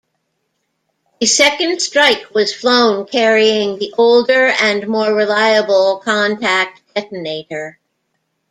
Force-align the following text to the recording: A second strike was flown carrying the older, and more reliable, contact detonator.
A 1.21 1.27
second 1.27 1.79
strike 1.79 2.33
was 2.33 2.55
flown 2.55 3.05
carrying 3.05 3.77
the 3.77 3.93
older, 3.99 4.47
and 4.47 4.87
more 4.87 5.13
reliable, 5.13 5.99
contact 6.03 6.81
detonator. 6.95 7.77